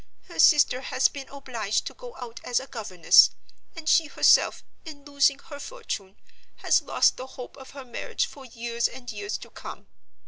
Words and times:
Her 0.23 0.39
sister 0.39 0.81
has 0.81 1.07
been 1.09 1.29
obliged 1.29 1.85
to 1.85 1.93
go 1.93 2.15
out 2.17 2.39
as 2.43 2.59
a 2.59 2.65
governess; 2.65 3.29
and 3.75 3.87
she 3.87 4.07
herself, 4.07 4.63
in 4.83 5.05
losing 5.05 5.37
her 5.37 5.59
fortune, 5.59 6.15
has 6.55 6.81
lost 6.81 7.17
the 7.17 7.27
hope 7.27 7.55
of 7.55 7.69
her 7.77 7.85
marriage 7.85 8.25
for 8.25 8.43
years 8.43 8.87
and 8.87 9.11
years 9.11 9.37
to 9.37 9.51
come. 9.51 9.85